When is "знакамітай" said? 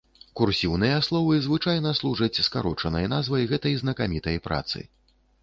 3.83-4.43